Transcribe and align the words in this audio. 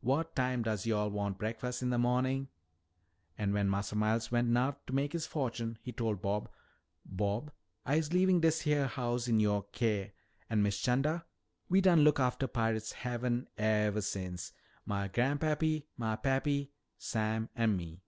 W'at 0.00 0.32
time 0.36 0.62
does 0.62 0.86
yo'all 0.86 1.10
wan' 1.10 1.32
breakfas' 1.34 1.82
in 1.82 1.90
de 1.90 1.98
mornin'?' 1.98 2.46
An' 3.36 3.52
wen 3.52 3.68
Massa 3.68 3.96
Miles 3.96 4.30
wen' 4.30 4.52
no'th 4.52 4.76
to 4.86 4.92
mak' 4.92 5.10
his 5.10 5.26
fo'tune, 5.26 5.76
he 5.82 5.90
told 5.90 6.22
Bob, 6.22 6.48
'Bob, 7.04 7.50
I'se 7.84 8.12
leavin' 8.12 8.38
dis 8.38 8.60
heah 8.60 8.86
hous' 8.86 9.26
in 9.26 9.40
youah 9.40 9.64
keer.' 9.72 10.12
An', 10.48 10.62
Miss 10.62 10.78
'Chanda, 10.78 11.26
we 11.68 11.80
done 11.80 12.04
look 12.04 12.20
aftah 12.20 12.46
Pirate's 12.46 12.92
Haven 12.92 13.48
evah 13.58 14.02
since, 14.04 14.52
mah 14.86 15.08
gran'pappy, 15.08 15.88
mah 15.96 16.14
pappy, 16.14 16.70
Sam 16.96 17.48
an' 17.56 17.76
me." 17.76 18.04